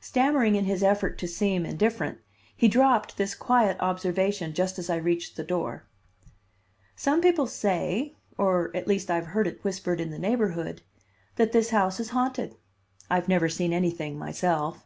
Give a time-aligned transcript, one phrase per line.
[0.00, 2.18] Stammering in his effort to seem indifferent,
[2.56, 5.86] he dropped this quiet observation just as I reached the door.
[6.96, 10.82] "Some people say, or at least I have heard it whispered in the neighborhood,
[11.36, 12.56] that this house is haunted.
[13.08, 14.84] I've never seen anything, myself."